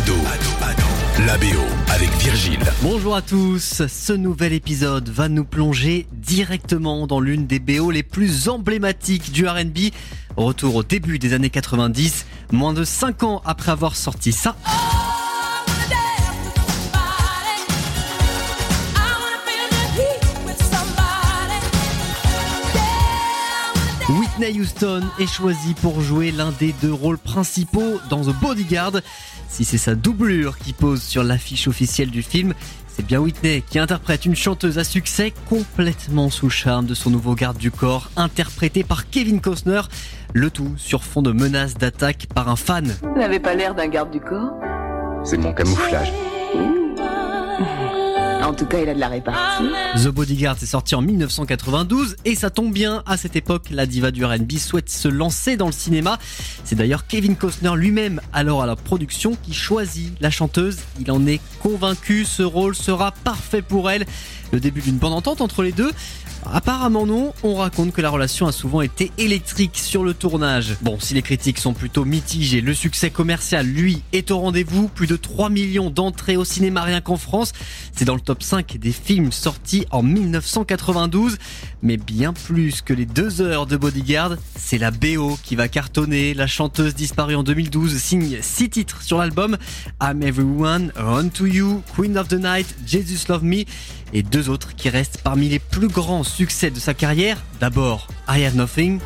[0.00, 0.14] Ado,
[1.26, 1.60] la BO
[1.92, 2.60] avec Virgile.
[2.80, 8.02] Bonjour à tous, ce nouvel épisode va nous plonger directement dans l'une des BO les
[8.02, 9.92] plus emblématiques du RB.
[10.38, 14.56] Retour au début des années 90, moins de 5 ans après avoir sorti ça.
[24.18, 29.00] Whitney Houston est choisie pour jouer l'un des deux rôles principaux dans The Bodyguard.
[29.48, 32.54] Si c'est sa doublure qui pose sur l'affiche officielle du film,
[32.88, 37.10] c'est bien Whitney qui interprète une chanteuse à succès complètement sous le charme de son
[37.10, 39.82] nouveau garde du corps, interprété par Kevin Costner.
[40.32, 42.92] Le tout sur fond de menaces d'attaque par un fan.
[43.02, 44.54] Vous n'avez pas l'air d'un garde du corps?
[45.24, 46.12] C'est mon camouflage.
[48.50, 49.62] En tout cas, il a de la répartie.
[50.02, 54.10] The Bodyguard est sorti en 1992 et ça tombe bien, à cette époque, la diva
[54.10, 56.18] du R&B souhaite se lancer dans le cinéma.
[56.64, 60.78] C'est d'ailleurs Kevin Costner lui-même, alors à la production, qui choisit la chanteuse.
[60.98, 64.04] Il en est convaincu, ce rôle sera parfait pour elle.
[64.52, 65.92] Le début d'une bonne entente entre les deux.
[66.52, 70.76] Apparemment non, on raconte que la relation a souvent été électrique sur le tournage.
[70.80, 74.88] Bon, si les critiques sont plutôt mitigées, le succès commercial, lui, est au rendez-vous.
[74.88, 77.52] Plus de 3 millions d'entrées au cinéma rien qu'en France.
[77.94, 81.38] C'est dans le top 5 des films sortis en 1992.
[81.82, 86.34] Mais bien plus que les deux heures de Bodyguard, c'est la BO qui va cartonner.
[86.34, 89.56] La chanteuse disparue en 2012 signe 6 titres sur l'album.
[90.02, 93.64] I'm Everyone, Run to You, Queen of the Night, Jesus Love Me
[94.12, 97.38] et deux autres qui restent parmi les plus grands succès de sa carrière.
[97.60, 99.00] D'abord, I Have Nothing.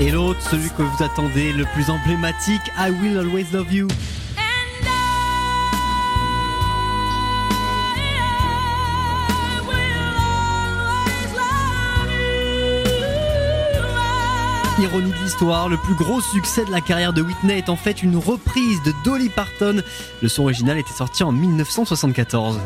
[0.00, 3.88] Et l'autre, celui que vous attendez, le plus emblématique, I Will Always Love You.
[14.80, 18.02] Ironie de l'histoire, le plus gros succès de la carrière de Whitney est en fait
[18.02, 19.82] une reprise de Dolly Parton.
[20.22, 22.58] Le son original était sorti en 1974.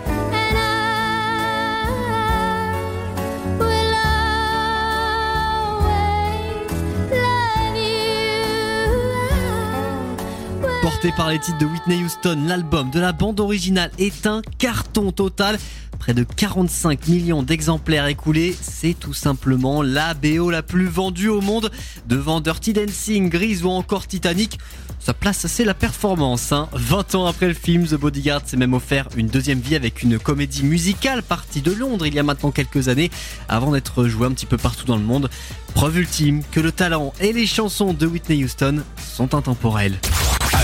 [10.85, 15.13] Porté par les titres de Whitney Houston, l'album de la bande originale est un carton
[15.13, 15.59] total.
[15.99, 21.41] Près de 45 millions d'exemplaires écoulés, c'est tout simplement la BO la plus vendue au
[21.41, 21.71] monde,
[22.07, 24.59] devant Dirty Dancing, Grease ou encore Titanic.
[24.99, 26.53] Sa place, c'est la performance.
[26.53, 26.69] Hein.
[26.75, 30.19] 20 ans après le film, The Bodyguard s'est même offert une deuxième vie avec une
[30.19, 33.11] comédie musicale partie de Londres il y a maintenant quelques années,
[33.49, 35.31] avant d'être joué un petit peu partout dans le monde.
[35.73, 39.99] Preuve ultime que le talent et les chansons de Whitney Houston sont intemporels.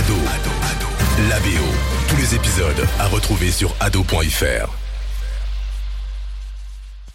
[0.00, 0.16] Ado,
[1.28, 1.66] la BO.
[2.08, 4.79] Tous les épisodes à retrouver sur ado.fr.